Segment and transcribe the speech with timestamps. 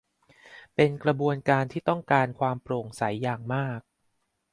[0.75, 3.79] เป็นกระบวนการที่ต้องการความโปร่งใสอย่างมาก